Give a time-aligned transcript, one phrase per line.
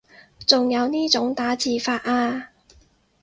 [0.47, 2.47] 仲有呢種打字法啊